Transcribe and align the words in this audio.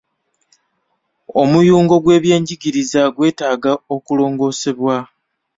Omuyungo 1.41 1.95
gw'ebyenjigiriza 2.03 3.01
gwetaaga 3.15 3.71
okulongoosebwa. 3.95 4.95